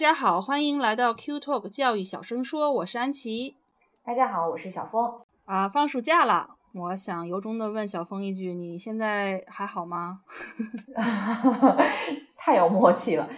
[0.00, 3.56] 家好，欢迎来到 Q Talk 教育小声说，我是安琪。
[4.02, 5.20] 大家好，我是小峰。
[5.44, 10.22] 啊，放暑假了，我想由衷的问小峰一句：你现在还好吗？
[12.34, 13.28] 太有默契了。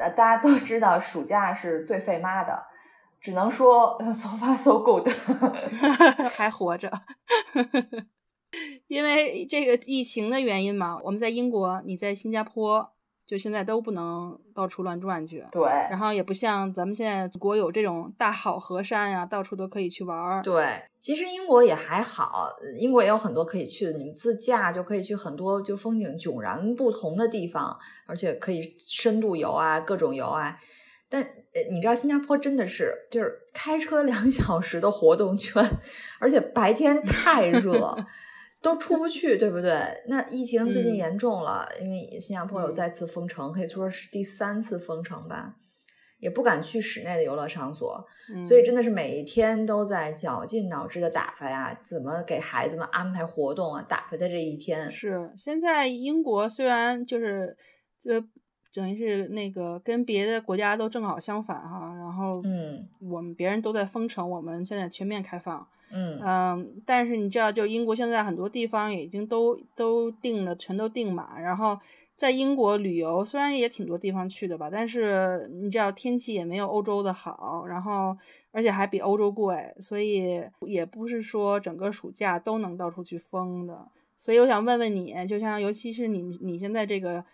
[0.00, 2.60] 呃，大家都知道暑假是最费妈的，
[3.20, 5.08] 只能说 so far so good，
[6.36, 6.90] 还活着。
[8.88, 12.90] 因为这个疫情的原因嘛，我们在英国，你在新加坡。
[13.30, 20.42] 就现在都不能到处乱转去，对，然后也不像咱们现在国有这种大好河山呀，到处都可以去玩儿。
[20.42, 30.58] 对，其实英国也还好，英国也有很多可以去的，你们自驾就可以去很多就风景迥然不同的地方，而且可以深度游啊，各种游啊。
[31.08, 31.24] 但
[31.70, 35.64] 你知道新加坡真的是就是开车两 小时的活动圈，
[36.18, 37.96] 而且白天太热。
[38.62, 40.02] 都出不去，对不对？
[40.06, 45.56] 那疫情最近严重了，因为新加坡有再次封城，可以说是第三次封城吧，
[46.18, 48.04] 也不敢去室内的游乐场所，
[48.44, 53.82] 所以真的是每一天都在绞尽脑汁的打发呀，怎么给孩子们安排活动啊？
[53.88, 57.56] 打发的这一天是现在英国虽然就是
[58.04, 58.22] 呃，
[58.72, 65.66] 等于是那个跟别的国家都正好相反哈，然后嗯，我们别人都在封城，我们现在全面开放。
[65.92, 71.42] 嗯嗯，但是你知道，就英国现在很多地方已经都都定了，全都定满。
[71.42, 71.76] 然后
[72.14, 78.16] 在英国旅游，虽然也挺多地方去的吧，但是你知道天气也没有欧洲的好，然后
[78.52, 83.88] 而且还比欧洲贵，所以也不是说整个暑假都能到处去疯的。
[84.16, 87.24] 所以我想问问你，就像尤其是你你现在这个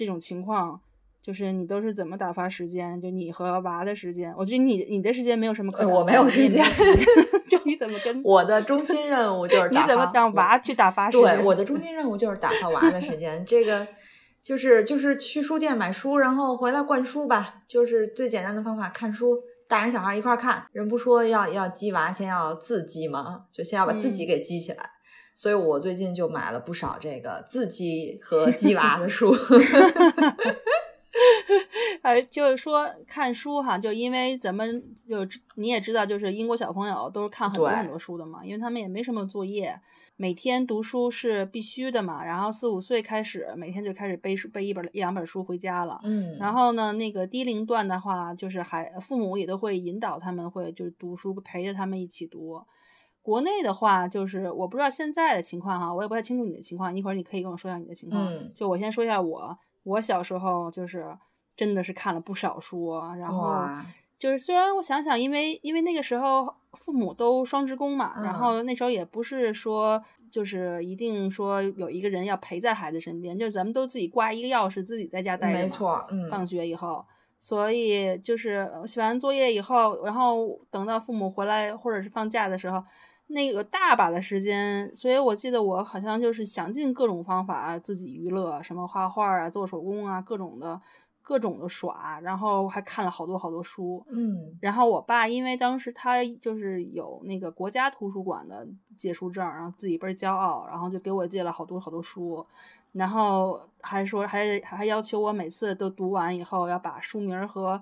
[0.00, 0.80] 这种情况。
[1.22, 2.98] 就是你都是怎么打发时间？
[2.98, 5.86] 就你和娃的时间，我觉得你你的时间没有什么可。
[5.86, 6.64] 我没有时间，
[7.46, 11.36] 就你怎么跟 我的中心任务就是你怎么让娃去打发时间？
[11.36, 13.44] 对，我的中心任务就是打发娃的时间。
[13.44, 13.86] 这个
[14.42, 19.38] 就是就是去书店买书，然后回来灌书吧，就是最简单的方法，看书，
[19.68, 20.64] 大人小孩一块看。
[20.72, 23.44] 人不说要要激娃，先要自激吗？
[23.52, 24.90] 就先要把自己给激起来。
[25.40, 29.34] 所以我最近就买了不少这个自激和鸡娃的书。
[32.02, 39.80] 呃， 就是说看书哈，就因为咱们就你也知道，就是英国小朋友都是看很多很多书的嘛，因为他们也没什么作业，
[40.16, 42.22] 每天读书是必须的嘛。
[42.22, 45.98] 然后四五岁开始，每天就开始背书，背一本一两本书回家了。
[46.04, 52.60] 嗯，然后呢，那个低龄段的话，就是还父母也都会引导他们，会就是读书，陪着他们一起读。
[53.22, 58.24] 国内的话，就是我不知道现在的情况哈，我也不太清楚你的情况，一会儿你可以跟我说一下你的情况。
[58.26, 59.58] 嗯，就我先说一下我。
[59.82, 61.16] 我小时候就是
[61.56, 63.64] 真的是看了不少书，然后
[64.18, 77.02] 就是虽然我想想，因为因为那个时候父母都双职工嘛，然后那时候也不是说就是一定说有一个人要陪在孩子身边，就是咱们都自己挂一个钥匙，自己在家待着，没错，嗯，放学以后，
[77.38, 82.84] 所以就是写完作业以后，然后等到父母回来或者是放假的时候。
[83.32, 90.80] 那个大把的时间，所以我记得我好像就是想尽各种方法自己娱乐，什么画画啊、做手工啊，各种的、
[91.22, 94.04] 各种的耍，然后还看了好多好多书。
[94.08, 102.44] 嗯，然后我爸因为当时他就是有那个国家图书馆的借书证，然后自己倍儿骄傲，然后就给我借了好多好多书，
[102.92, 107.80] 然后还说还还要求我每次都读完以后要把书名和。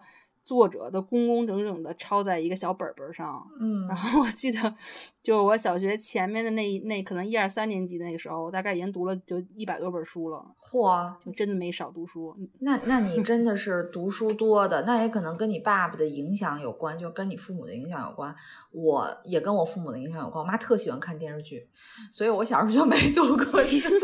[0.48, 4.74] 作者的工工整整的抄在一个小本本上，嗯，然后我记得，
[5.22, 12.34] 就我小学前面的那那可能一二三年级那个时候，我大概已经读了就一百多本书了，嚯，就真的没少读书。
[12.60, 18.34] 那那你真的 是读书多的，那也可能跟你爸爸的影响有关，就跟你父母的影响有关。
[18.72, 21.68] 我也跟我父母的影响有关，我妈特喜欢看电视剧，
[22.10, 23.90] 所以我小时候就没读过书。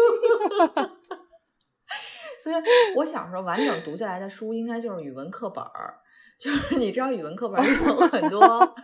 [2.38, 2.56] 所以
[2.96, 6.00] 我小时候完整读下来的书，应该就是语文课本儿。
[6.44, 8.74] 就是你知道语文课本有很多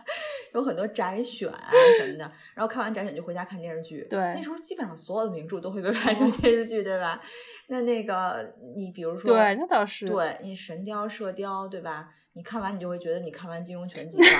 [0.55, 1.69] 有很多摘选啊
[1.99, 2.23] 什么的，
[2.55, 4.07] 然后看完摘选就回家看电视剧。
[4.09, 7.21] 对，那时候基本上所有的名著都会被拍成电视剧，对吧？
[7.67, 10.09] 那那个你比如说，对，那倒是。
[10.09, 12.09] 对你《神雕》《射雕》，对吧？
[12.33, 14.39] 你看完你就会觉得你看完《金庸全集》了。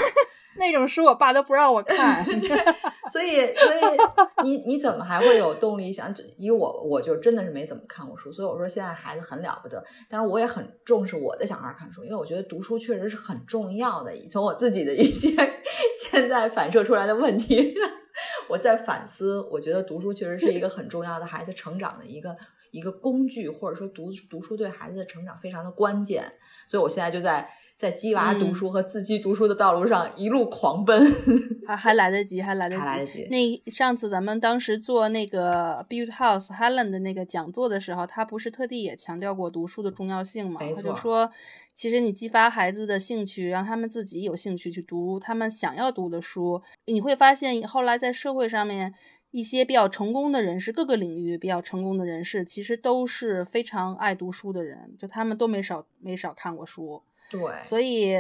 [0.58, 2.24] 那种书我爸都不让我看，
[3.12, 6.14] 所以所以你你怎么还会有动力想？
[6.38, 9.84] 以我我就真的是没怎么看过书，所以我说现在孩子很了不得。
[10.10, 14.12] 但是我也很重视我的小孩看书，因为我觉得读书确实是很重要的。
[14.28, 15.30] 从我自己的一些
[15.98, 17.74] 现在反射出来的问题，
[18.50, 22.36] 我在反思，我觉得读书确实是一个很重要的孩子成长的一个
[22.72, 26.34] 一个工具，或者说读读书对孩子的成长非常的关键。
[26.68, 27.50] 所以我现在就在。
[27.82, 31.04] 在鸡娃读书和自己读书的道路上一路狂奔，
[31.66, 32.84] 还还来得及，还来得及。
[32.84, 33.28] 得及。
[33.32, 40.62] 那上次咱们当时做那个 Build House Helen 的那个讲座的时候，他不是特地也强调过读书的重要性吗？
[40.62, 41.32] 他就说，
[41.74, 48.94] 其实你激发孩子的兴趣，让他们自己有兴趣去读他们想要读的书，你会发现后来在社会上面
[49.32, 57.02] 一些比较成功的人士，各个领域比较成功的人士，其实都是非常爱读书的人，就他们都没少没少看过书。
[57.32, 58.14] 对，所以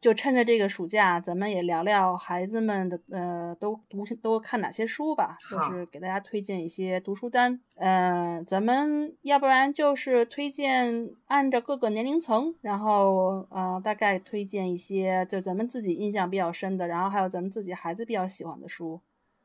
[0.00, 7.60] 就趁着这个暑假，咱们也聊聊孩子们的呃，都读都看哪些书吧，就是给大家推荐一些读书单。
[7.76, 19.00] 嗯，咱们要不然就是推荐按照各个年龄层，然后呃，大概推荐一些就咱们自己印象比较深的，然后还有咱们自己孩子比较喜欢的书。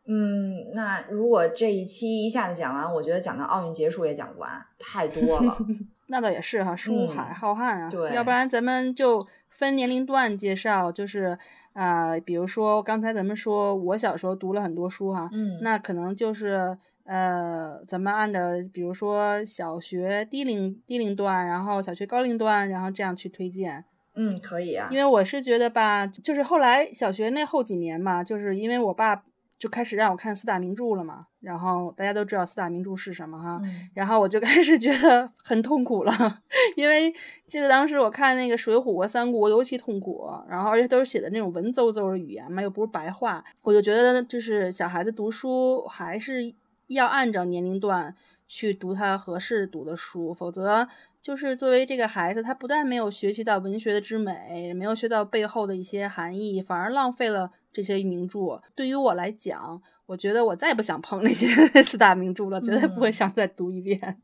[0.08, 5.58] 嗯，那如果这一期一下子讲完，我觉得讲到奥运结束也讲不完，太多了。
[6.08, 7.90] 那倒也是哈，书海浩瀚啊。
[7.90, 11.38] 对，要不然咱们就分年龄段介绍，就是
[11.74, 18.40] 啊，比如说刚才咱们说我小时候读了很多书哈，嗯，那可能就是呃，咱们按照
[18.72, 23.86] 比如说小学低龄低龄段，然后小学高龄段，然后这样去推荐。
[24.16, 24.88] 嗯，可以啊。
[24.92, 29.24] 因为我是觉得吧，就是后来小学那后几年嘛，就是因为我爸。
[29.66, 33.60] 就开始让我看四大名著了嘛，然后大家都知道四大名著是什么哈，
[33.96, 36.14] 然后我就 开始觉得很痛苦了，
[36.78, 37.12] 因为
[37.48, 46.54] 记得当时我看那个《水浒》和《三国》尤其痛苦，然后而且都是写的那种文绉绉的语言嘛，又不是白话，我就觉得就是小孩子读书还是
[46.90, 48.16] 要按照年龄段
[48.48, 50.88] 去读他合适读的书，否则
[51.24, 57.50] 就是作为这个孩子，他不但没有学习到文学的之美，没有学到背后的一些含义，反而浪费了。
[57.76, 58.40] 这些名著
[58.74, 61.46] 对于我来讲，我觉得我再也不想碰那些
[61.84, 64.22] 四大名著了，绝对不会想再读一遍。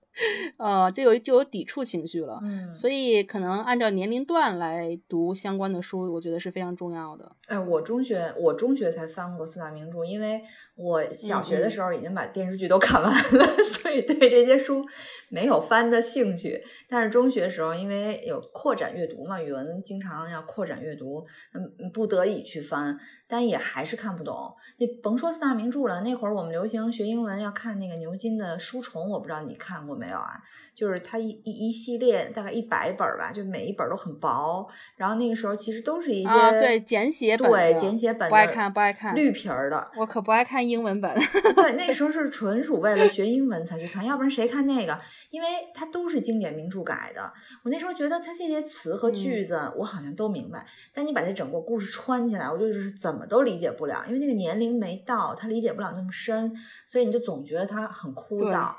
[0.57, 7.31] 呃，就有就有抵触情绪了，嗯，所以可能按照年龄段来读相关的书，我觉得是非常重要的。
[7.47, 10.41] 哎，我中学我中学才翻过四大名著，因为
[10.75, 14.83] 我小学的时候已经把电视剧都看完了， 所以对这些书
[15.29, 16.61] 没有翻的兴趣。
[16.89, 22.97] 但是中学时候因为有扩展阅读嘛，语文经常要扩展阅读，嗯，不得已去翻，
[23.27, 24.53] 但也还是看不懂。
[24.77, 30.31] 你甭说四大名著了，那会儿我们流行学英文要看那个牛津的书虫，我不知道你看过没有啊？
[30.73, 34.67] 就是它一一一系列大概一百本吧，就每一本都很薄。
[34.95, 39.91] 然后那个时候其实都是一些对简写本，对简写本不爱看不爱看绿皮儿的。
[39.97, 41.13] 我可不爱看英文本。
[41.55, 44.99] 对，那 时候是纯属为了学英文才去看，要不然谁看那个？
[45.29, 47.21] 因为它都是经典名著改的。
[47.63, 56.51] 我那时候觉得它这些词和句子我好像都明白，但你把这整个故事串起来，我就是怎么都理解不了，因为那个年龄没到，他理解不了那么深，
[56.87, 58.73] 所以你就总觉得它很枯燥。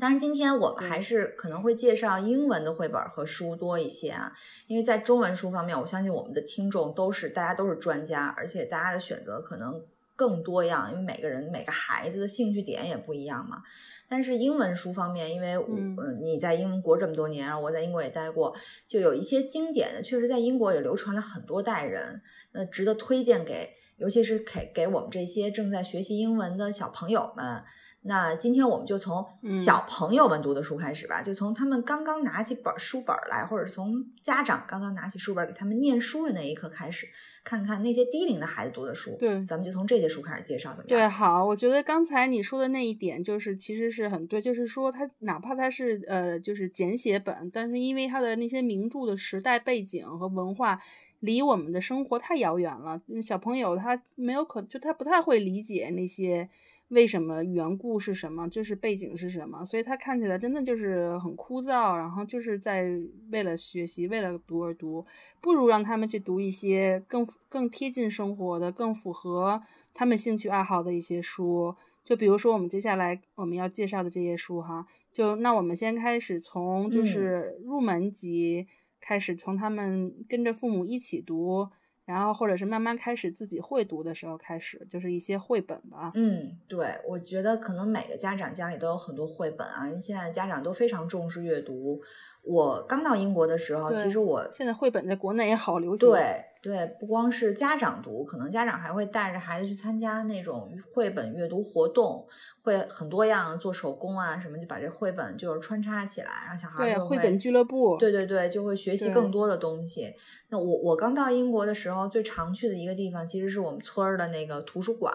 [0.00, 4.32] 当然，今天我们还是可能会介绍英文的绘本和书多一些啊，
[4.66, 9.80] 因为在中文书方面，我相信我们的听众都是大家都是专家，而且大家的选择可能
[10.16, 13.62] 更多样，因为每个人每个孩子的兴趣点也不一样嘛。
[14.08, 18.52] 但是英文书方面，因为嗯你在英国这么多年，我在英国也待过，
[18.88, 22.20] 就有一些经典的，确实在英国也流传了很多代人，
[22.50, 27.62] 那值得推荐给，尤其是给给我们这些正在学习英文的小朋友们。
[28.06, 37.08] 那今天我们就从小朋友们读的书开始吧，就从他们刚刚拿起本书本来，或者从家长刚刚拿起书本给他们念书的那一刻开始，
[37.42, 39.16] 看看那些低龄的孩子读的书。
[39.18, 41.00] 对，咱们就从这些书开始介绍，怎么样？
[41.00, 50.78] 对，好，我觉得刚才你说的那一点就是其实是很对，就是说他哪怕他是呃就是简写本，但是因为他的那些名著的时代背景和文化
[51.20, 56.50] 离我们的生活太遥远了，小朋友他没有可就他不太会理解那些。
[56.94, 58.48] 为什么缘故是什么？
[58.48, 59.64] 就是背景是什么？
[59.64, 62.88] 所以他看起来真的就是很枯燥，然后就是在
[63.30, 65.04] 为了学习、为了读而读，
[65.40, 69.60] 不如让他们去读一些更更贴近生活的、更符合
[69.92, 71.74] 他们兴趣爱好的一些书。
[72.02, 78.66] 就比如说我们接下来我们要介绍的这些书哈，就那我们先开始从就是入门级
[79.00, 81.68] 开始，从他们跟着父母一起读。
[82.04, 86.12] 然后，或者是慢慢开始自己会读的时候开始，就是一些绘本吧。
[86.14, 92.00] 嗯，对，我觉得可能每个家长家里都有很多绘本啊，因为现在家长都非常重视阅读。
[92.42, 96.08] 我刚到英国的时候，其实我现在绘本在国内也好流行。
[96.08, 102.26] 对对，不光是家长读，可能家长还会带着孩子去参加那种绘本阅读活动，
[102.62, 110.14] 会很多样，做手工啊什么，就把这绘本就是穿插起来，让小孩对就绘本俱乐部，对对对，就会学习更多的东西。
[110.48, 115.12] 那我我刚到英国的时候，最常去的一个地方其实是我们村儿的那个图书馆。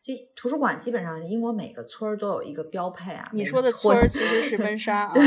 [0.00, 3.30] 就图书馆基本上英国每个村儿都有一个标配啊。
[3.32, 5.22] 你说的村村儿其实是温莎啊， 对，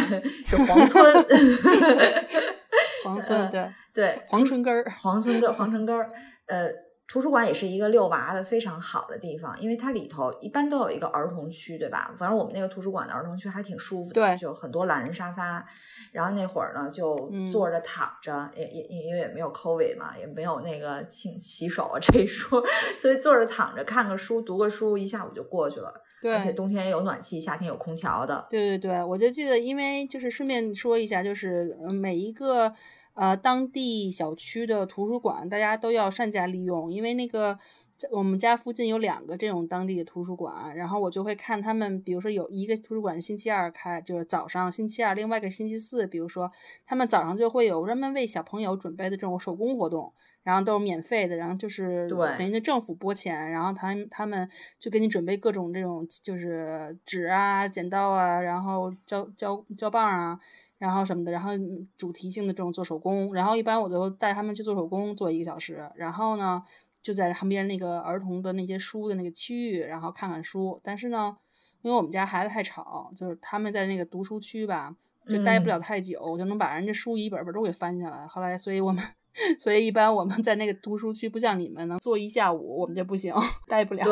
[0.46, 1.03] 是黄村。
[3.03, 6.12] 黄 村对对，黄村根儿，黄村根儿，黄城根儿，
[6.48, 6.69] 呃，
[7.07, 12.12] 图书馆也是一个遛娃的非常好的地方，因为它里头一般都有一个儿童区，对吧？
[12.17, 15.63] 反正我们那个图书馆的儿童区还挺舒服的，对就很多懒人沙发。
[16.12, 22.63] 然后那会儿呢，就嗯坐着躺着，也也也因为也没有 COVID 嘛，也没有那个清洗手啊这一说，
[22.98, 25.93] 所以坐着躺着看个书，读个书，一下午就过去了。
[26.24, 28.48] 对而且冬天有暖气，夏天有空调的。
[28.50, 32.74] 对对对，我就记得，因为就是顺便说一下，就是呃每一个
[33.13, 37.60] 呃当地小区的图书馆，大家都要善加利用，因为那个
[37.98, 46.51] 在我们家附近有两个这种当地的图书馆，然后我就会看他们，比如说有一个图书馆星期二开，就是早上星期二，另外一个星期四，比如说
[46.86, 50.13] 他们早上就会有专门为小朋友准备的这种手工活动。
[50.43, 60.39] 然后都是免费的，然后就是对等于那政府拨钱，然后他们他们就给你准备各种这种就是纸啊、剪刀啊，然后胶胶胶棒啊，
[60.77, 61.51] 然后什么的，然后
[61.97, 66.62] 主题性的这种做手工，然后一般我都带他们去做手工，做一个小时，然后呢
[67.01, 71.38] 就在旁边那个儿童的那些书的那个区域，然后看看书，但是呢，
[71.81, 74.95] 因为我们家孩子太吵，就是他们在那个读书区吧，
[75.27, 78.27] 就待不了太久，我就能把人家书一本本都给翻下来。
[78.27, 79.03] 后来，所以我们，
[79.60, 83.34] 所以一般我们在那个读书区，不像你们能坐一下午，我们就不行，
[83.68, 84.03] 待不了。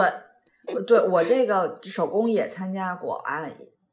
[0.66, 3.50] 对，对我这个手工也参加过啊，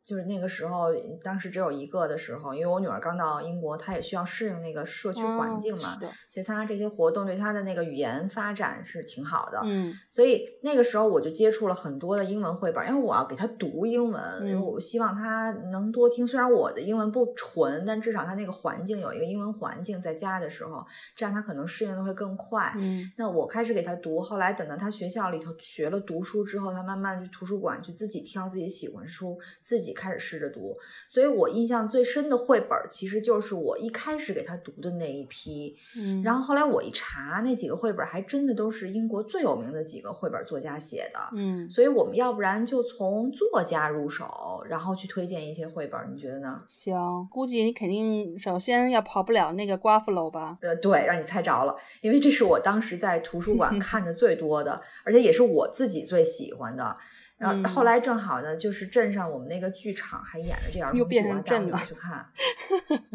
[0.08, 5.98] 就是那个时候，当时只有一个的时候，因为我女儿刚到英国，她也需要适应那个社区环境嘛
[6.30, 9.60] 所以参加这些活动对她的那个语言发展是挺好的。
[9.64, 16.26] 嗯所以那个时候我就接触了很多的英文绘本，因为我要给她读英文，我希望她能多听。
[16.26, 20.82] 虽然我的英文不纯，但至少她那个环境有一个英文环境，在家的时候，
[21.14, 22.72] 这样她可能适应的会更快。
[22.76, 30.76] 嗯那我开始给她读，后来等到她学校里头学了读书之后，她慢慢去图书馆去自己挑自己喜欢书，自己开始试着读。
[31.08, 35.76] 所以我印象最深的绘本，其实就是我一开始给他读的那一批。
[35.96, 41.18] 嗯，然后后来我一查，那几个绘本还真的都是英国最有名的几个绘本作家写的。
[41.34, 46.62] 嗯，所以我们要不然就从作家入手，然后去推荐一些绘本，你觉得呢？
[46.68, 50.58] 行，估计你肯定首先要跑不了那个 Gruffalo 吧？
[50.60, 56.96] 呃，对，让你猜着了，因为这是我当时在图书馆 看的最多的，而且也是我自己最喜欢的。
[57.38, 62.26] 然后嗯后来正好呢，就是镇上我们那个剧场还演了这样又变我成镇了去看。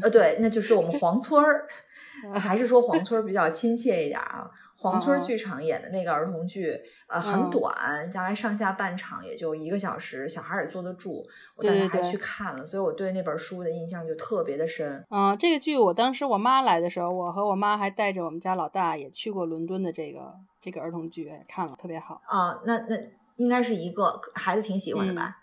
[0.01, 1.68] 呃，对，那就是我们黄村儿，
[2.39, 4.50] 还是说黄村儿比较亲切一点啊？
[4.75, 6.77] 黄村剧场演的那个儿童剧，
[7.08, 11.25] 呃，很嗯短，大概上下半场也就一个小时，小孩儿也坐得住。
[11.56, 15.01] 我带对对对他还去看了，所以我对那本书的印象就特别的深。
[15.10, 22.22] 嗯，这个剧我当时我妈来的时候，我和我妈还带着我们家老大也去过伦敦的这个这个儿童剧，看了特别好。
[22.25, 22.98] 啊，那那
[23.38, 25.38] 应该是一个孩子挺喜欢的吧？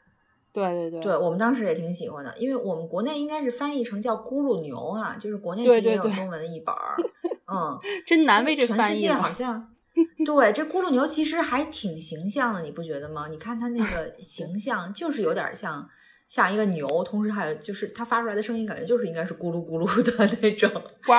[0.53, 6.97] 对对对对我们当时也挺喜欢的，因为我们国内应该是翻译成叫《咕噜牛》啊，就是国内其实也有中文的一本儿，
[7.47, 9.31] 嗯，真难为这全翻译全世界好。
[9.33, 9.69] 像。
[10.25, 13.29] 对，这咕噜牛其实还挺形象的，你不觉得吗？
[13.31, 15.87] 你看它那个 形象，就是有点像
[16.27, 20.71] 像一个牛，同时还有就是它发出来的声音，感觉就是应该是咕噜咕噜的那种。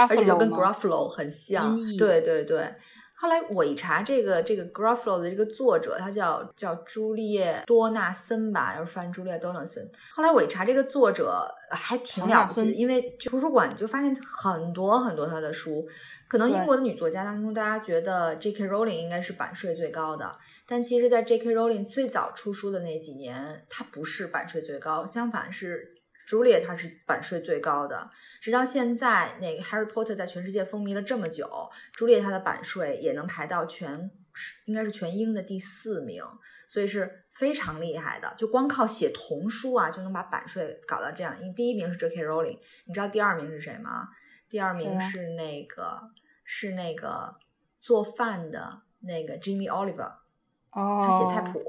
[0.09, 1.77] 而且就跟 Gruffalo 很像。
[1.97, 2.73] 对对对。
[3.21, 9.87] 后来我一查，这个这个 Gruffalo 的这个作者，他叫叫朱丽叶多纳森吧，要是翻朱丽叶多纳森。
[10.11, 15.87] 后来我一查，这个作者还挺了不起因为图书馆就发现很多很多他的书。
[16.27, 18.65] 可能英国的女作家当中，大家觉得 J.K.
[18.65, 20.31] Rowling 应该是版税最高的，
[20.65, 21.53] 但其实，在 J.K.
[21.53, 25.93] Rowling 最早出书的那几年，她不是版税最高，相反是
[26.25, 28.09] 朱丽叶她是版税最高的。
[28.41, 31.47] 直到现在，那个 Harry Potter 在全世界风靡了这么久，
[31.93, 34.09] 朱丽叶她的版税也能排到全
[34.65, 36.23] 应该是全英的第四名，
[36.67, 38.33] 所以是非常厉害的。
[38.37, 41.39] 就光靠写童书啊，就能把版税搞到这样。
[41.39, 42.25] 因为第一名是 J.K.
[42.25, 44.07] Rowling，你知道第二名是谁吗？
[44.49, 46.01] 第二名是那个
[46.43, 47.35] 是那个
[47.79, 50.11] 做饭的那个 Jimmy Oliver，
[50.71, 51.63] 哦，他写菜谱，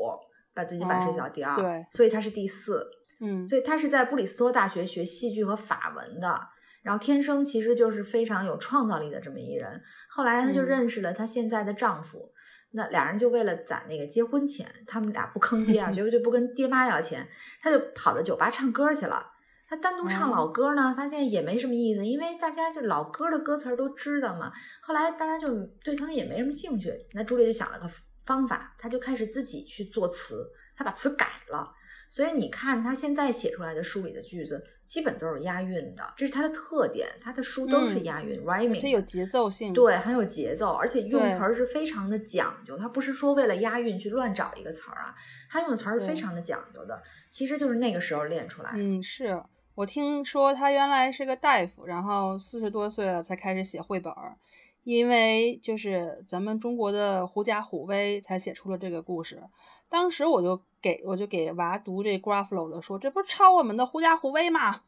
[0.55, 3.02] 把自己版税写到第二，对所以他是第四。
[3.25, 6.41] 嗯，所以他是在布里斯托大学学戏剧和法文的，
[6.83, 9.81] 然后天生其实就是非常有创造力的这么一人。
[10.11, 12.33] 后来他就嗯认识了她现在的丈夫，
[12.73, 17.29] 那俩人就为了攒那个结婚钱，他们俩不坑爹啊， 绝不跟爹妈要钱，
[17.63, 19.31] 他就跑到酒吧唱歌去了。
[19.69, 24.53] 他单独唱老歌呢，发现也没什么意思，因为大家就老歌的歌词都知道嘛。
[24.83, 25.49] 后来大家就
[25.83, 26.93] 对他们也没什么兴趣。
[27.13, 27.89] 那朱莉就想了个
[28.27, 31.73] 方法，她就开始自己去作词，她把词改了。
[32.13, 37.09] 所以你看他现在写出来的书里的句子，基本都是押韵的，这是他的特点。
[37.23, 42.77] 他的书都是押韵，rhyming，而且有节奏性，对，很有节奏，而且用词儿是非常的讲究。
[42.77, 45.15] 他不是说为了押韵去乱找一个词儿啊，
[45.49, 47.03] 他用的词儿是非常的讲究的。
[47.31, 48.79] 其实就是那个时候练出来的。
[48.79, 49.43] 嗯，是。
[49.75, 54.37] 我听说他原来是个大夫，然后四十多岁了才开始写绘本儿，
[54.85, 59.43] 因为就是咱们中国的狐假虎威才写出了这个故事。
[59.89, 64.81] 当时我就给我就给娃读这 Grafflo 的，说这不是抄我们的狐假虎威吗？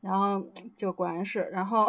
[0.00, 0.42] 然后
[0.76, 1.86] 就果然是，然后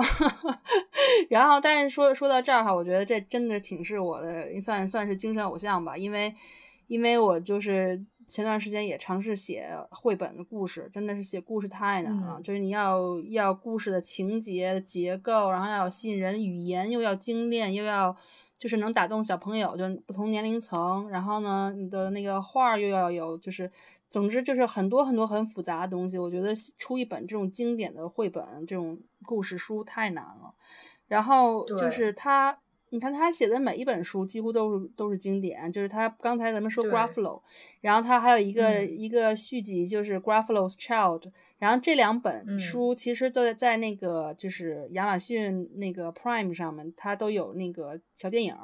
[1.30, 6.36] 然后但是说说到这儿哈，我觉得这真的挺是我的算算是精神偶像吧，因为
[6.88, 8.06] 因为我就是。
[8.32, 12.40] 前段时间也尝试写绘本的故事，真的是写故事太难了。
[12.42, 18.16] 就是你要要故事的情节结构，然后要吸引人，语言又要精炼，又要
[18.58, 21.10] 就是能打动小朋友，就不同年龄层。
[21.10, 23.70] 然后呢，你的那个画又要有，就是
[24.10, 26.18] 总之就是很多很多很复杂的东西。
[26.18, 30.56] 我觉得出一本这种经典的绘本这种故事书太难了。
[31.08, 32.58] 然后就是他。
[32.94, 37.42] 你看他写的每一本书几乎都是都是经典，就是他刚才咱们说 Gruffalo，
[37.80, 48.56] 然后他还有一个一个续集就是 Gruffalo's Child，然后这两本书其实都在在那个就是亚马逊那个 Prime 上面，它都有那个小电影，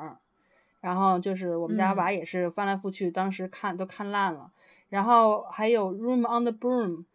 [0.81, 4.51] 然后就是我们家娃也是翻来覆去，当时看都看烂了，
[4.89, 7.05] 然后还有 Room on the Broom。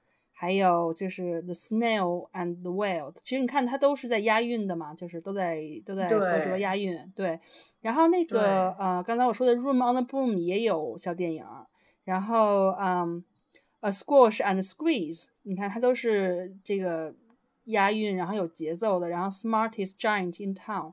[0.42, 6.98] 还有就是 the snail and the whale，其实你看它都是在押韵的嘛，就是都在都在合辙押韵。
[7.14, 7.38] 对，
[7.80, 11.46] 然后那个呃，刚才我说的 room on the broom 也有小电影，
[12.02, 13.22] 然后嗯
[13.82, 17.14] ，a squash and squeeze，你看它都是这个
[17.66, 19.08] 押韵，然后有节奏的。
[19.08, 20.92] 然后 smartest giant in town，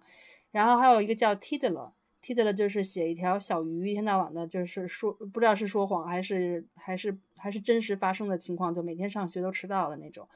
[0.52, 7.18] 然后还有一个叫 Tiddler，Tiddler 就是写一条小鱼，一天到晚的就是说不知道是说谎还是还是。
[7.40, 10.28] 还是真实发生的情况，就每天上学都迟到的那种，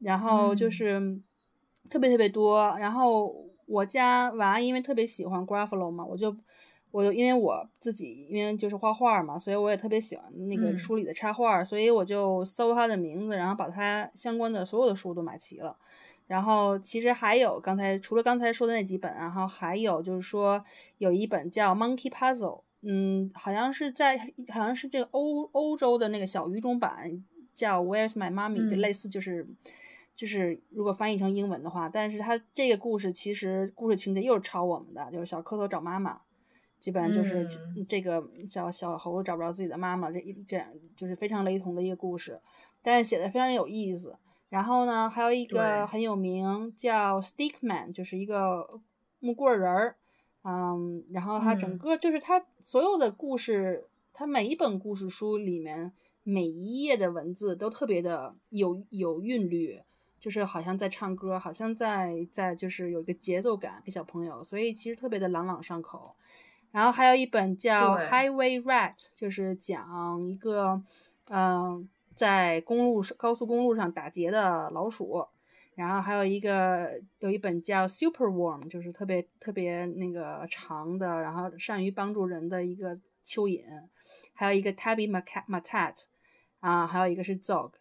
[0.00, 1.00] 然后就是
[1.88, 2.76] 特别特别多。
[2.78, 3.34] 然后
[3.66, 6.36] 我家娃因为特别喜欢 Gruffalo 嘛，我就
[6.90, 15.76] 我就因为我自己因为就是画画嘛，所以我也特别喜欢那个书里的插画，所以我就搜他的名字，然后把他相关的所有的书都买齐了。
[16.26, 20.62] 然后其实还有刚才除了刚才说的那几本，然后还有就是说
[20.98, 22.62] 有一本叫 Monkey Puzzle。
[22.82, 24.16] 嗯，好像是在，
[24.48, 29.48] 好像是这个欧欧洲的那个小语种版叫 Where's My Mommy，就类似就是
[30.14, 36.20] 就是如果翻译成英文的话，但是它这个故事其实故事情节又是抄我们的，就是小蝌蚪找妈妈，
[36.78, 37.44] 基本上就是
[37.88, 42.40] 这个小小猴子找不着自己的妈妈，这一这样就是非常雷同的一个故事，
[42.80, 44.16] 但是写的非常有意思。
[44.50, 48.80] 然后呢，还有一个很有名叫 Stickman，就是一个
[49.18, 49.96] 木棍人儿。
[50.44, 59.80] 嗯，然后它整个就是它所有的故事，它每一本故事书里面每一页的文字都特别的有有韵律，
[60.20, 66.14] 就是好像在唱歌，好像在在就是有一个节奏感给小朋友，所以其实特别的朗朗上口。
[66.70, 70.82] 然后还有一本叫《Highway Rat》，就是讲一个
[71.28, 75.26] 嗯在公路高速公路上打劫的老鼠。
[75.78, 83.62] 然后还有一个有一本叫《Super Worm》，就是特别特别那个长的，然后善于帮助人的一个蚯蚓。
[84.34, 85.94] 还有一个 Tabby Matat，
[86.58, 87.74] 啊，还有一个是 Zog。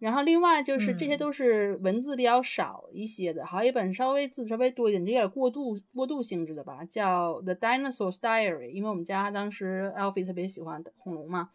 [0.00, 11.50] 然后另外就是这些都是文字比较少一些的，还有一本稍微字稍微多一点，有点过渡过渡性质的吧，叫《The Dinosaur's Diary》，因为我们家当时 Alfie 特别喜欢恐龙嘛。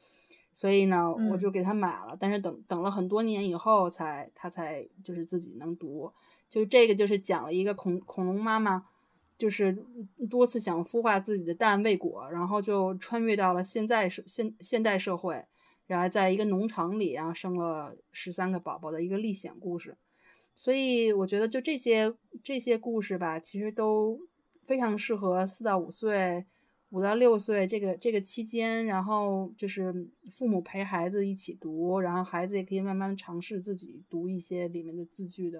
[0.54, 6.12] 所以呢，我就给他买了，但是等等了很多年以后，才他才就是自己能读。
[6.50, 8.86] 就是这个，就是讲了一个恐恐龙妈妈，
[9.38, 9.72] 就是
[10.30, 15.46] 多次想孵化自己的蛋未果，然后就穿越到了现在社现现代社会，
[15.88, 19.96] 然后在一个农场里，然后生了十三个宝宝的一个历险故事。
[20.54, 24.20] 所以我觉得，就这些这些故事吧，其实都
[24.66, 26.46] 非常适合四到五岁。
[26.92, 29.94] 五到六岁这个这个期间，然后就是
[30.30, 35.58] 父母陪孩子一起读，然后孩子也可以慢慢尝试自己读一些里面的字句的，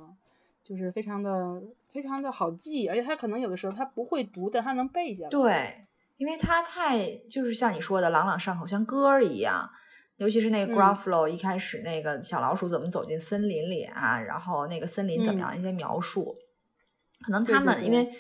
[0.62, 5.30] 就是非常的非常的好记，而且他可能有的时候他不会读，但他能背下来。
[5.30, 5.86] 对，
[6.18, 9.70] 因为他太就是像你说的朗朗上口，像歌儿一样。
[10.18, 16.36] 尤其是那个 Gruffalo 一开始那个小老鼠怎么走进森林里啊，然后那个森林怎么样一些描述，
[17.22, 18.12] 可能他们因为。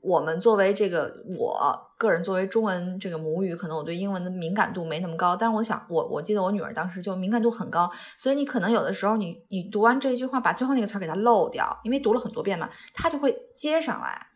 [0.00, 5.34] 我们作为这个我个人作为中文这个母语，可能我对英文的敏感度没那么高。
[5.34, 14.26] 但是我想，我我记得我女儿当时就敏感度很高，所以你可能有的时候你你读完这一句话，把最后那个词儿给它漏掉，因为读了很多遍嘛，它就会接上来。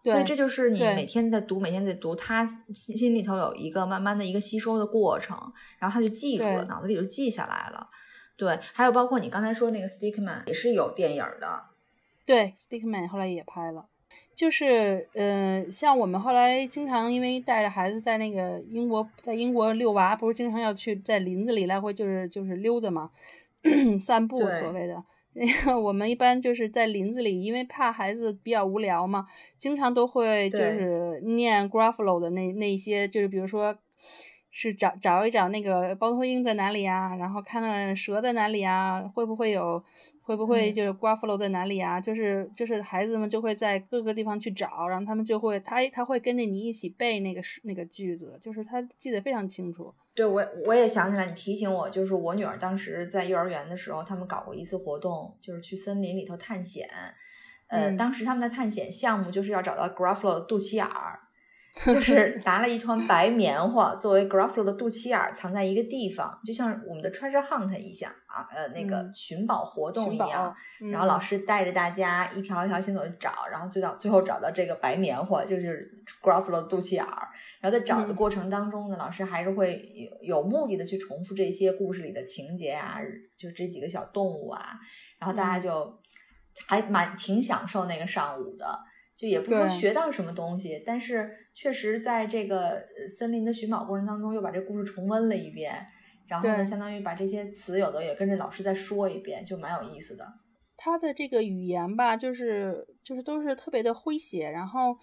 [0.00, 5.36] 对，这就是你每天在读，每天在读，他心心里头有一个慢慢的一个吸收的过程，
[5.78, 7.88] 然后他就记住了，脑子里就记下来了。
[8.36, 11.64] 对，还有包括你刚才说那个 Stickman 也是有电影的，
[12.24, 13.86] 对，Stickman 后来也拍了，
[14.38, 23.10] 就是嗯，像我们后来经常因为带着孩子在那个英国，在英国遛娃，不是经常要去在林子里来回就是就是溜达嘛，
[24.00, 25.02] 散步所谓的。
[25.32, 29.26] 那 个我们一般就是在林子里，因为怕孩子比较无聊嘛，
[29.58, 33.76] 经常都会就是念 Gruffalo 的那那些，就是比如说
[34.52, 39.82] 是找找一找那个猫头鹰在哪里啊，然后看看蛇在哪里啊，会不会有。
[40.28, 41.98] 会不会就是 Gruffalo 在哪里啊？
[41.98, 49.94] 就是就是孩子们就会在各个地方去找，然后他们就会他他会跟着你一起背那个那个句子，就是他记得非常清楚。
[50.14, 56.86] 对我我也想起来，你提醒我，就是我女儿当时在幼儿园的时候，他们搞过一次活动，就是去森林里头探险。
[57.68, 61.20] 呃，当时他们的探险项目就是要找到 Gruffalo 的肚脐眼儿。
[61.86, 70.52] 就是拿了一团白棉花作为 Gruffalo 的肚脐眼藏在一个地方，就像我们的 Treasure Hunt 一样啊，呃，那个寻宝活动一样。
[70.90, 75.88] 然后老师带着大家一条一条线索去找，然后最到最后找到这个白棉花，就是
[76.20, 77.28] Gruffalo 的肚脐眼儿。
[77.60, 82.98] 然后在找的过程当中呢，老师还是会有有目的的去重复这些故事里的情节啊，
[83.36, 84.60] 就这几个小动物啊，
[85.20, 85.96] 然后大家就
[86.66, 88.87] 还蛮挺享受那个上午的。
[89.18, 95.84] 就也不说学到什么东西，但是确实在这个森林的寻宝过程当中，又把这故事重温了一遍，
[96.28, 100.24] 然后呢，相当于把这些词有的也跟着老师再说一遍，就蛮有意思的。
[100.76, 104.96] 他的这个语言吧，就是就是都是特别的诙谐，然后。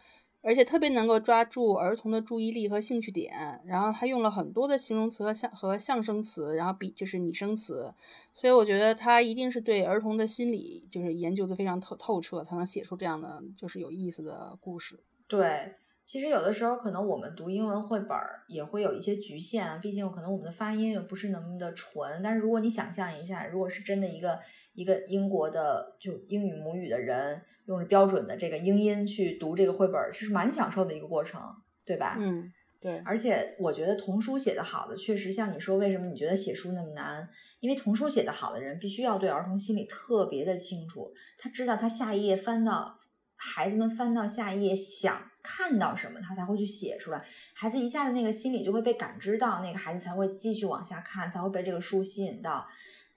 [0.46, 7.92] 而且特别能够抓住儿童的注意力和兴趣点，然后他用了很多的形容词和象和象声词，然后比就是拟声词，
[8.32, 15.00] 所以我觉得他一定是对儿童的心理就是研究的非常透透彻，才能写出这样的就是有意思的故事。
[15.28, 15.74] 对，
[16.06, 22.22] 其实有的时候可能我们读英文绘本也会有一些局限，毕竟可能我们的发音又不是那么的纯。
[22.24, 24.40] 但是如果你想象一下，如果是真的一个
[24.74, 27.42] 一个英国的就英语母语的人。
[27.68, 31.42] 用着标准的这个英音去读这个绘本，其实蛮享受的一个过程，
[31.84, 32.16] 对吧？
[32.20, 33.00] 嗯，对。
[33.00, 37.28] 而且我觉得童书写的好的，确实像你说，为什么你觉得写书那么难？
[37.62, 43.00] 因为童书写的好的人，必须要对儿童心理特别的清楚，他知道他下一页翻到
[43.36, 47.24] 孩子们翻到下一页想看到什么，他才会去写出来。
[47.54, 52.68] 孩子一下子那个心理就会被感知到，那个孩子才会继续往下看，才会被这个书吸引到。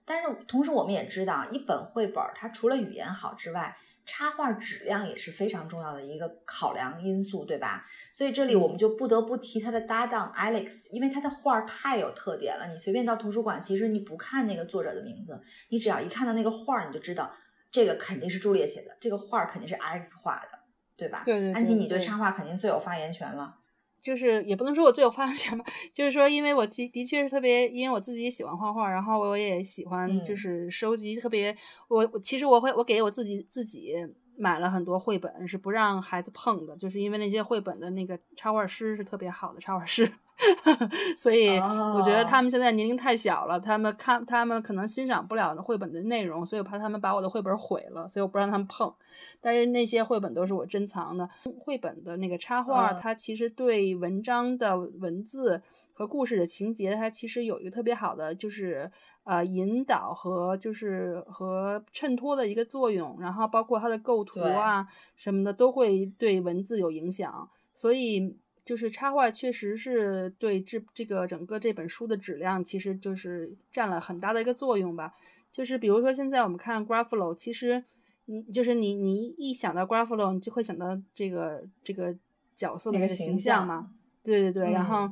[0.04, 7.84] 但是同时我们也知道，一本绘本它除了语言好之外，插画质量也是非常重要的一个考量因素，对吧？
[8.12, 12.66] 所以这里我们就不得不提他的搭档 Alex，因为他的画太有特点了。
[12.68, 15.38] 你随便到图书馆，其实你不看那个作者的名字，
[15.68, 17.30] 你只要一看到那个画，你就知道
[17.70, 20.57] 这个肯定是朱丽叶写的，这个画肯定是 Alex 画的，
[20.98, 21.22] 对吧？
[21.24, 21.52] 对对。
[21.52, 23.56] 安琪，你对插画肯定最有发言权了。
[24.00, 31.54] 就是也不能说我最有发言权吧，就是说，因为我的的确是特别，因为我自己喜欢画画，然后我也喜欢就是收集特别，
[31.88, 33.92] 我其实我会我给我自己自己
[34.38, 40.10] 买了很多绘本，是不让孩子碰的，就是因为那些绘本的那个插画师是特别好的插画师。
[41.18, 48.94] 所以我觉得他们现在年龄太小了，他们看他们可能欣赏不了绘本的内容，所以我怕他们把我的绘本毁了，所以我不让他们碰。
[49.40, 55.60] 但是那些绘本都是我珍藏的，绘本的那个插画，它其实对文章的文字
[55.98, 58.88] 和故事的情节，它其实有一个特别好的就是
[59.24, 68.38] 呃引导和就是和衬托的一个作用，然后包括它的构图啊什么的都会对文字有影响，所以。
[68.68, 75.14] 就是插画确实是对这这个整个这本书的质量，其实就是占了很大的一个作用吧。
[75.50, 77.82] 就是比如说现在我们看 Graffalo，其实
[78.26, 82.14] 你就是你你一想到 Graffalo，你就会想到这个这个
[82.54, 83.90] 角色的那个形象嘛。
[84.22, 85.10] 对对对，然后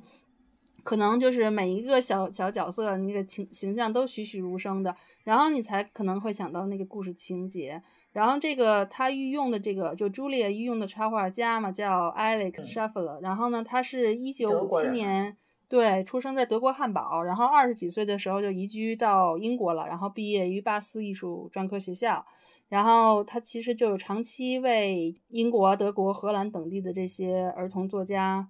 [0.87, 4.95] 可能就是每一个小小角色那个形形象都栩栩如生的，
[5.25, 7.83] 然后你才可能会想到那个故事情节。
[8.13, 15.37] 然后这个他御用的这个就朱丽叶御用的插画家嘛，叫 Alex s h a f f e r 然后呢，他是一九五七年
[15.69, 22.25] 对出生在德国汉堡，然后二十几岁的时候就移居到英国了，然后毕业于巴斯艺术专科学校。
[22.69, 28.49] 然后他其实就是长期为英国、德国、荷兰等地的这些儿童作家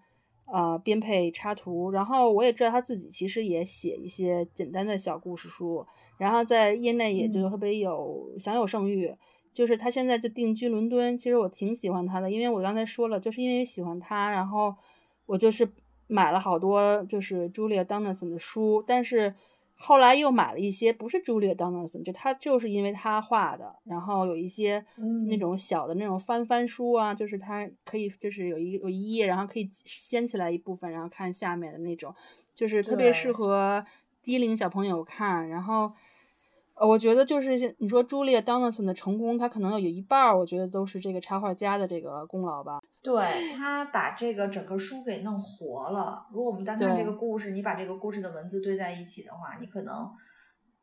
[0.53, 1.91] 呃编配插图。
[1.91, 5.87] 然后我也知道他自己其实也写一些简单的小故事书，
[6.19, 9.15] 然后在业内也就特别有享有盛誉。
[9.53, 11.17] 就是他现在就定居伦敦。
[11.17, 14.75] 其实我挺喜欢他的，因为我刚才说了，就是因为喜欢他，然后
[15.25, 15.67] 我就是
[16.09, 19.35] 买了好多就是 Julia Donaldson 的书，但是
[19.77, 24.85] 后来又买了一些不是 Julia Donaldson，就他就是因为他画的，然后有一些
[25.29, 32.15] 那种小的那种翻翻书啊，就是他可以就是有一有一页，然后可以掀起来一部分，然后看下面的那种，
[32.55, 33.85] 就是特别适合
[34.23, 35.93] 低龄小朋友看，然后。
[36.79, 42.83] 呃，我觉得就是你说朱莉·当纳森的成功，他可能有一半儿，我觉得都是这个插画家的这个功劳吧。
[43.07, 46.27] 对他把这个整个书给弄活了。
[46.33, 50.11] 如果我们单看这个故事，你把这个故事的文字堆在一起的话，你可能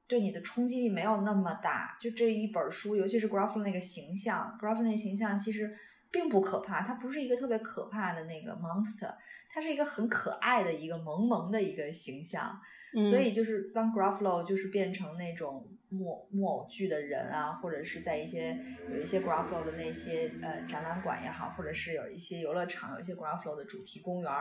[0.08, 1.98] 对你的冲击力没有那么大。
[2.00, 5.70] 就这一本书，尤其是 Gruffalo 那个形象，Gruffalo 那形象其实
[6.10, 9.14] 并不可怕，它不是一个特别可怕的那个 monster，
[9.50, 12.58] 它是一个很可爱的一个萌萌的一个形象。
[13.10, 18.58] 所以就是当 Gruffalo 就是变成那种木木偶剧的人啊，或者是在一些
[18.89, 24.32] 有一些 Gruffalo 的那些呃展览馆也好，或者是有一些游乐场有一些 Gruffalo 的主题公园，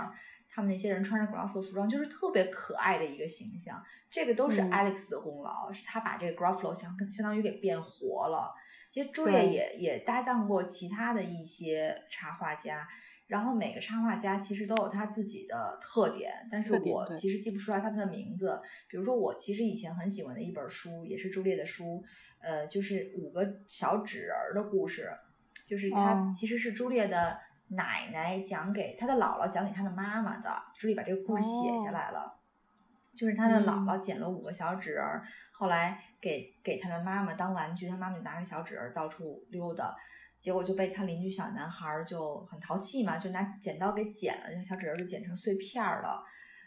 [0.49, 3.83] 他们那些人穿着 Gruffalo 服装，就是特别可爱的一个形象。
[4.11, 8.55] 这个都是 Alex 的功劳，是他把这个 Gruffalo 相相当于给变活了。
[8.91, 12.87] 其实朱莉也也搭档过其他的一些插画家。
[13.33, 18.61] 然后每个插画家其实都有他自己的特点，但是我其实记不出来他们的名字。
[18.87, 22.05] 比如说，我其实以前很喜欢的一本书，也是朱列的书，
[22.43, 25.11] 呃，就是五个小纸人的故事，
[25.65, 30.51] 就是他其实是朱列的奶奶讲给他的姥姥讲给他的妈妈的。
[30.75, 32.39] 朱莉把这个故事写下来了，
[33.17, 35.03] 就是他的姥姥捡了五个小纸人，
[35.53, 39.97] 后来给给他的妈妈当玩具，他妈妈拿着小纸人到处溜达。
[40.43, 46.21] 结果就被他邻居小男孩就很淘气嘛，就拿剪刀给剪了，那小纸人就剪成碎片了。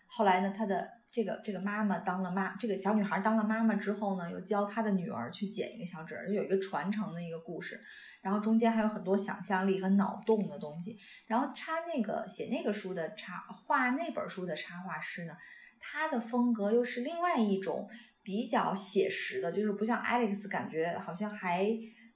[0.07, 7.77] 后来呢，他的这个这个妈妈当了妈，这个小女孩当了妈妈之后呢，又教她的女儿去剪一个小纸人，有一个传承的一个故事。
[8.21, 10.97] 然后中间还有很多想象力和脑洞的东西。
[11.27, 15.33] 然后插那个写那个书的插画那本书的插画师呢，
[15.81, 17.89] 他的风格又是另外一种
[18.23, 21.67] 比较写实的，就是不像 Alex 感觉好像还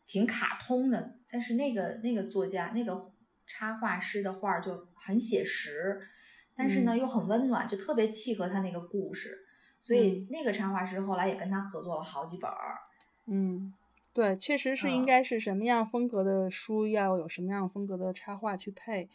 [0.05, 1.18] 挺卡通的。
[1.31, 3.11] 但是那个那个作家那个
[3.45, 6.01] 插画师的画就很写实，
[6.55, 9.45] 但是呢又很温暖，就特别契合他那个故事。
[9.79, 12.77] 所以那个插画师后来也跟他合作了好几本儿。
[13.27, 13.73] 嗯，
[14.11, 19.07] 对，确实是应该是什么样风格的书要有什么样风格的插画去配。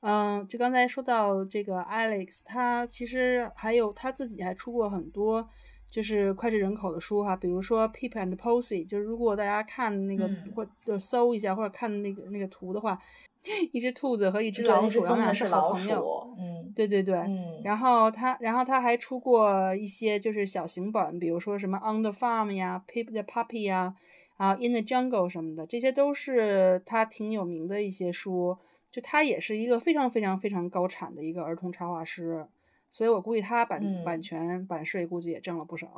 [0.00, 5.48] 嗯，就刚才说到这个 Alex，他其实还有他自己还出过很多。
[5.92, 12.98] 就是脍炙人口的书哈，比如说《Pip and Posy》，就是如果大家看那个或者搜一下或者看那个那个图的话，
[13.72, 16.34] 一只兔子和一只老鼠，他们俩是好朋友。
[16.38, 17.16] 嗯，对对对。
[17.18, 17.60] 嗯。
[17.62, 23.94] 然后他，然后他还出过一些就是小型本，比如说什么《On the Farm》呀，《Pip the Puppy》呀，
[24.38, 28.56] 啊，《In the Jungle》什么的，这些都是他挺有名的一些书。
[28.90, 32.46] 就他也是一个非常非常非常高产的一个儿童插画师。
[32.92, 35.88] 所以我估计他版版权版税估计也挣了不少。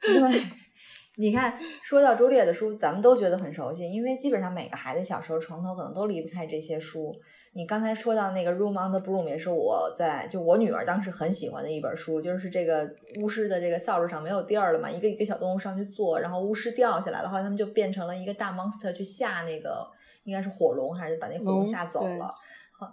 [0.00, 0.42] 对，
[1.18, 7.14] 你看，说到朱丽叶的书，咱们都觉得很熟悉，因为基本上每个孩子小时候床头可能都离不开这些书。
[7.52, 19.86] 你刚才说到那个《Room on the Broom》，也是我在就我女儿当时很喜欢的一本书，就是这个巫师的这个扫帚上没有地儿了嘛，一个一个小动物上去坐，然后巫师掉下来的话他们就变成了一个大 monster 去吓那个
[20.24, 22.34] 应该是火龙，还是把那火龙吓走了。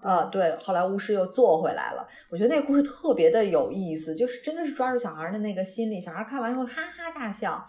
[0.01, 2.07] 呃，对，后来巫师又做回来了。
[2.29, 7.65] 我觉得那个故事特别的有意思，就是真的是抓住小孩的那个心理，小孩看完以后哈哈大笑。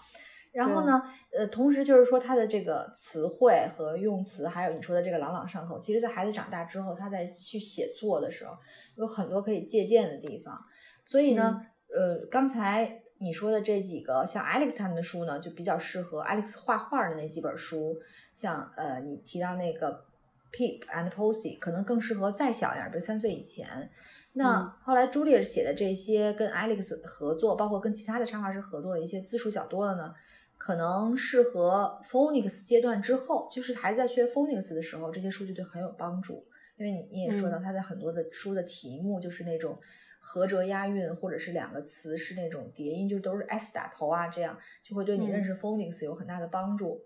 [0.53, 1.01] 然后呢，
[1.31, 8.55] 呃，同时就是说他的这个词汇和用词，还有你说的这个朗朗上口，其实在孩子长大之后，他在去写作的时候，
[8.97, 10.59] 有很多可以借鉴的地方。
[11.05, 11.61] 所以呢，
[11.95, 17.97] 呃，刚才你说的这几个像 Alex 他们的书呢，就比较适合 Alex 画画的那几本书，
[18.35, 20.08] 像呃，你提到那个。
[20.53, 23.91] Pip and Posy 可能更适合再小一点，比如三岁以前。
[24.35, 30.15] 那后来朱莉写的这些跟 Alex 合作，包括跟其他的插画师合作的一些字数小多的呢，
[30.57, 36.47] 可能适合 Phonics 阶段之后，就是孩子在学 Phonics 的时候，这些书就对很有帮助。
[36.77, 39.77] 因为你你也说到，他的很多的书的题目就是那种
[40.21, 47.01] 合辙押韵，或者是两个词是那种叠音，就都是 s 打头啊，这样就会对你认识 Phonics 有很大的帮助。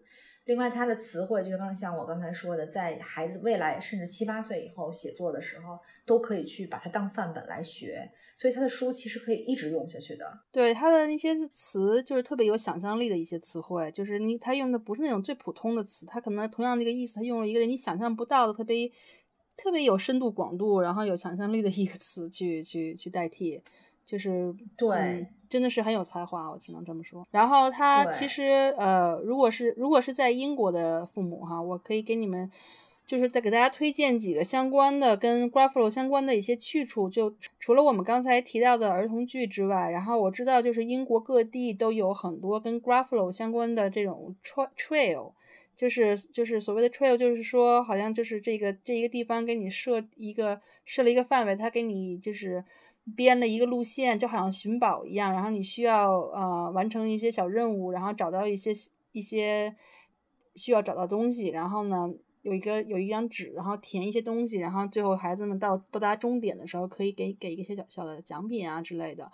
[0.45, 8.11] 另外，他的词汇就刚像我刚才说的，在孩子未来甚至七八岁以后写作的时候，都可以去把它当范本来学。
[8.35, 10.41] 所以他的书其实可以一直用下去的。
[10.51, 18.91] 对他的那些词，就是特别有想象力的一些词汇，就是你他用的不是那种最普通的词，他可能同样的一个意思，他用了一个你想象不到的特别
[19.57, 23.63] 特别有深度广度，然后有想象力的一个词去去去代替。
[24.05, 27.27] 就是对，真的是很有才华，我只能这么说。
[27.31, 32.51] 然后他其实呃，如果是如果是在英国的父母哈，我可以给你们。
[33.05, 44.35] 就是再给大家推荐几个相关的跟 Gruffalo 相关的一些去处，就除了我们刚才提到的儿童剧之外，然后我知道就是英国各地都有很多跟 Gruffalo 相关的这种
[44.79, 45.33] trail，
[45.77, 52.65] 就是就是所谓的 trail，就是说好像就是这个这一个地方给你设一个设了一个范围，它给你就是
[53.17, 58.73] 编了一个路线，就好像寻宝一样，然后你需要呃完成一些小任务，然后找到一些
[59.13, 59.75] 一些
[60.55, 62.13] 需要找到东西，然后呢。
[62.43, 69.31] 有一个有一张纸，然后填一些东西，然后最后孩子们到到达终点的时候，可以给给一些小小的奖品啊之类的，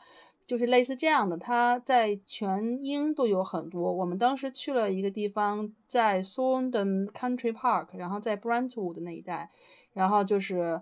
[0.47, 1.39] 就是类似这样的。
[1.39, 3.91] 它在全英都有很多。
[3.91, 9.51] 我们当时去了一个地方，在 s o n d o n Country Park，然后在 Brentwood 那一带，
[9.95, 10.79] 然后就是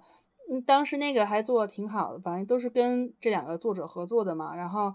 [0.50, 4.94] 嗯，当时那个还做的挺好的，反正都是跟这两个作者合作的嘛，然后。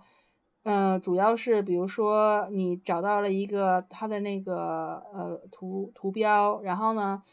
[0.64, 7.24] 嗯，主要是比如说你找到了一个他的那个呃图图标，然后呢，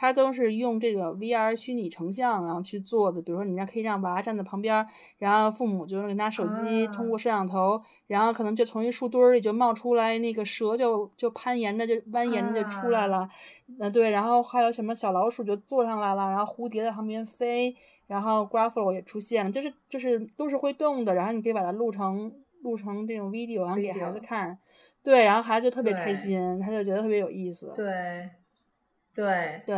[0.00, 3.20] 它都是用这个 VR 虚拟成像然后去做的。
[3.20, 4.86] 比如说你家可以让娃站在旁边，
[5.18, 13.28] 然后父母就是拿手机通过摄像头，然后可能就从一树堆儿里就冒出来那个蛇，就就攀岩着就蜿蜒着就出来了。
[13.80, 17.74] 啊，对，然后还有什么小老鼠就坐上来了，然后蝴蝶在旁边飞，
[18.06, 22.32] 然后 Gruffalo 也出现了，就是就是都是会动的，然后你可以把它录成。
[22.62, 24.58] 录成这种 video，然后给孩子看，
[25.00, 27.72] 对，然后孩子就特别开心，他就觉得特别有意思。
[27.72, 28.28] 对，
[29.18, 29.76] 对，对。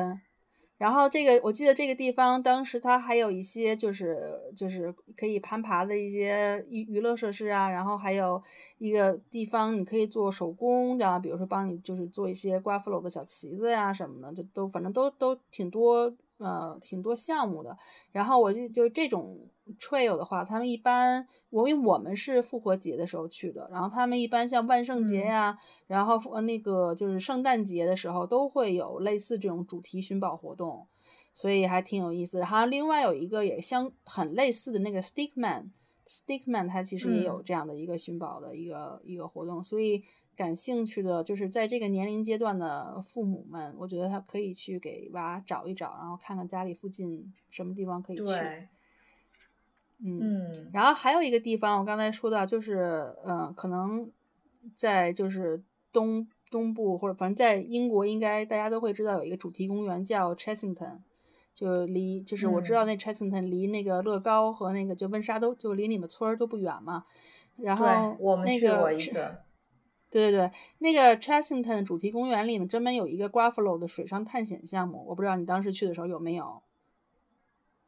[0.76, 8.42] 然后这个我记得这个地方当时它还有一些就是就是可以攀爬的一些娱娱乐设施啊，然后还有
[8.76, 16.14] 一个地方你可以做手工的，比如说帮你就是做一些瓜芙楼的小旗子呀什么的，就都反正都都挺多。
[16.40, 17.76] 呃，挺多项目的，
[18.12, 19.38] 然后我就就这种
[19.78, 30.86] trail 的话，他们一般我因为我们是复活节的时候去的，然后他们一般像万圣节呀，然后呃那个就是圣诞节的时候都会有类似这种主题寻宝活动，
[31.34, 32.38] 所以还挺有意思。
[32.38, 40.02] 然后另外有一个也相很类似的那个 Stickman，Stickman 它其实也有这样的一个寻宝的一个一个活动，所以。
[40.40, 48.22] 感兴趣的，就是在这个年龄阶段的父母们，我觉得他可以去给娃找一找，然后看看家里附近什么地方可以去。
[50.02, 54.10] 嗯，然后还有一个地方，我刚才说到，就是嗯，可能
[54.76, 61.00] 在就是东东部或者反正在英国，应该大家都会知道有一个主题公园叫 Chessington，
[61.54, 67.04] 就离就是我知道那 Chessington 离那个乐高和那个就温莎都就离你们村儿都不远嘛。
[67.58, 69.36] 然后我们去过一次。
[70.10, 76.60] 对对对，那个 Chessington 主题公园里面专门有一个 Gruffalo 的水上探险项目，我不知道你当时去的时候有没有。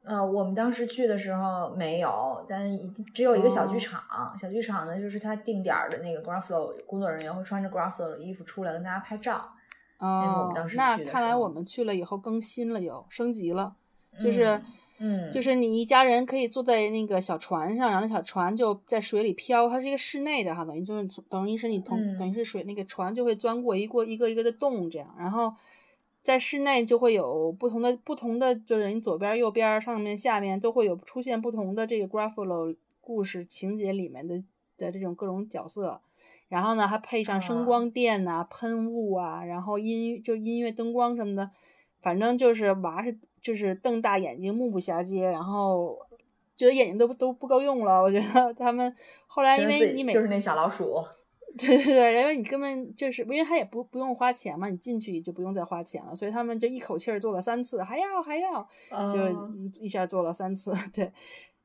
[0.04, 2.78] 呃，我们当时去的时候没有，但
[3.12, 4.00] 只有一个小剧场。
[4.38, 9.52] 小剧场呢，就是他定点的那个 Gruffalo 工作人员会穿着 Gruffalo 的衣服出来跟大家拍照。
[9.98, 13.74] 哦，那看来我们去了以后更新了，有升级了，
[14.20, 14.44] 就是。
[14.44, 14.64] 嗯，
[15.30, 25.52] 就是你一家人可以坐在那个小船上，然后那小船就在水里飘，它是一个室内的哈，等于就是等于是你从等于是水那个船就会钻过一过一个一个的洞这样，然后
[26.22, 34.36] 在室内就会有不同的不同的，就是你左边右边上面下面都会有出现不同的这个 Graffalo 故事情节里面的
[34.76, 36.00] 的这种各种角色，
[36.48, 41.50] 然后呢还配上声光电呐、喷雾啊，然后音就音乐灯光什么的，
[42.02, 43.16] 反正就是娃是。
[43.42, 45.98] 就是瞪大眼睛，目不暇接，然后
[46.56, 48.00] 觉得眼睛都都不够用了。
[48.00, 48.94] 我觉得他们
[49.26, 51.02] 后来因为你每就是那小老鼠，
[51.58, 58.64] 对对对，因为你根本就是因为他也不不用花钱嘛，你进去就不用再花钱了，所以他们就一口气儿做了三次，还要还要，
[59.10, 59.18] 就
[59.82, 60.72] 一下做了三次。
[60.94, 61.12] 对，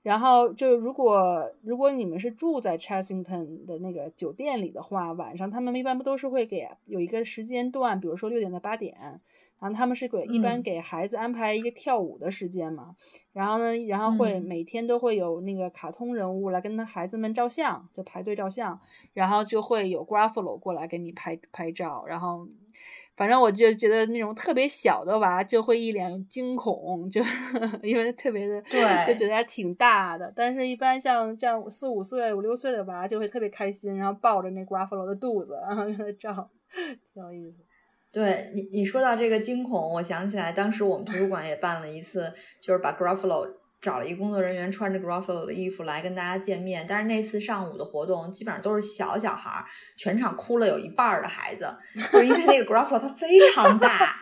[0.01, 9.21] 然后就如果如果你们是住在 Chessington 的那个酒店里的话，晚上他们一般不都是会给有一个时间段，比如说六点到八点。
[9.59, 12.95] 然后他们是给一般给孩子安排一个跳舞的时间嘛，
[13.33, 18.79] 然后呢，然后会每天都会有那个卡通人物来跟他孩子们照相，就排队照相，
[19.13, 22.47] 然后就会有 Gruffalo 过来给你拍拍照，然后
[23.15, 27.19] 反正我就觉得那种特别小的娃就会一脸惊恐，就
[27.81, 36.47] 因为特别的对，就觉得还挺大的，但是一般像像四五岁五六岁的娃就会特别开心，然后抱着那 Gruffalo 的肚子，然后跟他照，
[37.11, 37.63] 挺有意思。
[38.11, 43.47] 对你，你说到这个惊恐，我想起来，当时我们图书馆也办了一次，就是把 Gruffalo
[43.79, 46.85] 找了一个工作人员，穿着 Gruffalo 的衣服来跟大家见面。
[46.89, 49.63] 但是那次上午的活动基本上都是小小孩，
[49.97, 51.71] 全场哭了有一半的孩子，
[52.11, 54.15] 就因为那个 Gruffalo 它非常大，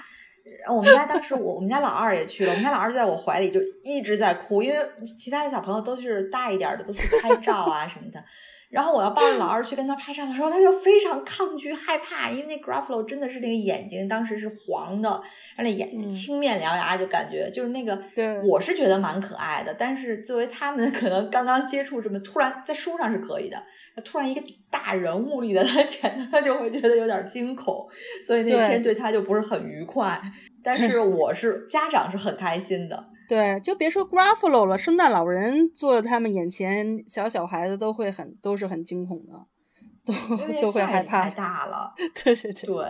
[0.70, 4.78] 我们家当时我我们家老二也去了，我们家老二在我怀里就一直在哭，因为
[5.18, 8.22] 其他的小朋友都是大一点的，都去拍照啊什么的。
[8.70, 17.98] 然后我要抱着老二去跟他拍照的时候，他就非常抗拒害怕，因为那 Gruffalo 真的是那个眼睛当时是黄的，然后那眼青面獠牙，就感觉就是那个，
[18.44, 19.74] 我是觉得蛮可爱的。
[19.78, 23.64] 但是作为他们可能刚刚接触这么突然，在书上是可以的，
[24.04, 27.88] 突然一个大人物立在他前头，他就会觉得有点惊恐，
[28.26, 30.20] 所以那天对他就不是很愉快。
[30.66, 33.12] 但是我是家长是很开心的。
[33.30, 39.46] 对，就别说 Gruffalo 了，圣诞老人坐在他们眼前，小小孩子都会很都是很惊恐的，
[40.06, 41.24] 都都会害怕。
[41.24, 41.94] 太大了，
[42.24, 42.66] 对 对对。
[42.66, 42.86] 对。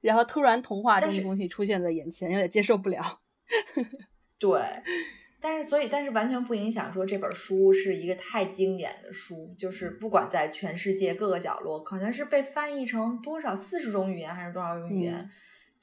[0.00, 3.02] 然后突然童话这种东西出现在眼前，有点接受不了。
[4.38, 4.60] 对，
[5.40, 15.28] 但是所以但是完全不影响说这本书是一个太经典的书，就是不管在全世界各个角落，好像是被翻译成多少四十种语言还是多少种语言。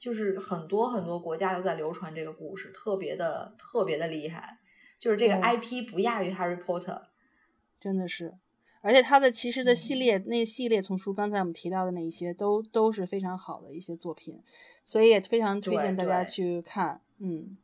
[0.04, 4.58] 就是很多很多国家都在流传这个故事，特别的特别的厉害。
[4.98, 7.00] 就是这个 IP 不亚于 Harry Potter，
[7.80, 8.34] 真的是。
[8.82, 14.38] 而且它的其实的系列，那系列丛书，刚才我们提到的那一些，都都是非常好的一些作品，
[14.84, 17.00] 所以也非常推荐大家去看。
[17.18, 17.56] 嗯，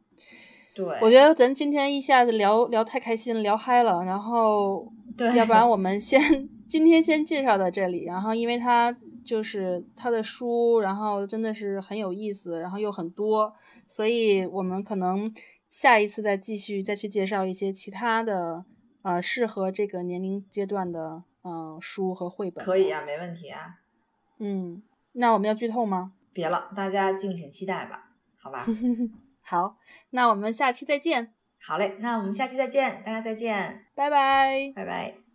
[0.74, 4.02] 对，我觉得咱今天一下子聊聊太开心，聊嗨了。
[4.02, 8.04] 然后，对，要不然我们先 今天先介绍到这里。
[8.06, 8.96] 然后，因为它。
[9.24, 13.54] 就是他的书，然后真的是很有意思，然后又很多，
[13.86, 15.32] 所以我们可能
[15.68, 18.64] 下一次再继续再去介绍一些其他的
[19.02, 22.64] 呃适合这个年龄阶段的呃书和绘本。
[22.64, 23.76] 可以啊，没问题啊。
[24.38, 26.12] 嗯，那我们要剧透吗？
[26.32, 28.66] 别了，大家敬请期待吧，好吧。
[29.42, 29.76] 好，
[30.10, 31.34] 那我们下期再见。
[31.62, 35.19] 好嘞，那我们下期再见，大家再见，拜拜，拜拜。